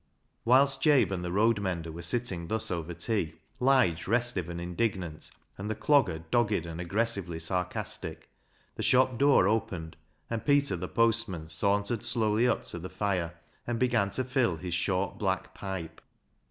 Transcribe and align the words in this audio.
Whilst 0.45 0.81
Jabe 0.81 1.13
and 1.13 1.23
the 1.23 1.31
road 1.31 1.59
mender 1.61 1.91
were 1.91 2.01
sitting 2.01 2.47
thus 2.47 2.71
over 2.71 2.91
tea, 2.95 3.35
Lige 3.59 4.07
restive 4.07 4.49
and 4.49 4.59
indignant, 4.59 5.29
and 5.59 5.69
the 5.69 5.75
Clogger 5.75 6.23
dogged 6.31 6.65
and 6.65 6.81
aggressively 6.81 7.37
sarcastic, 7.37 8.27
the 8.73 8.81
shop 8.81 9.19
door 9.19 9.47
opened, 9.47 9.95
and 10.27 10.43
Peter 10.43 10.75
the 10.75 10.87
postman 10.89 11.49
sauntered 11.49 12.03
slowly 12.03 12.47
up 12.47 12.63
to 12.65 12.79
the 12.79 12.89
fire 12.89 13.35
and 13.67 13.77
began 13.77 14.09
to 14.09 14.23
fill 14.23 14.55
his 14.55 14.73
short 14.73 15.19
black 15.19 15.53
pipe. 15.53 16.01